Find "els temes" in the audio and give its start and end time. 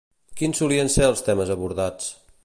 1.09-1.51